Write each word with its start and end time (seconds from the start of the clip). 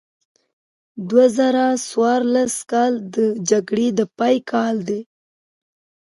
دوه 1.09 1.25
زره 1.37 1.65
څوارلس 1.87 2.55
کال 2.71 2.93
د 3.15 3.17
جګړې 3.49 3.87
د 3.97 3.99
پای 4.17 4.35
کال 4.51 4.75
دی. 4.89 5.01